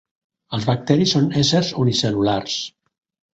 [0.57, 2.57] Els bacteris són éssers unicel·lulars.